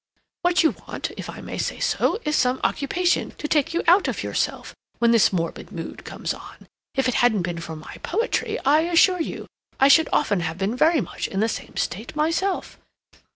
[0.41, 4.07] What you want, if I may say so, is some occupation to take you out
[4.07, 6.65] of yourself when this morbid mood comes on.
[6.95, 9.45] If it hadn't been for my poetry, I assure you,
[9.79, 12.79] I should often have been very much in the same state myself.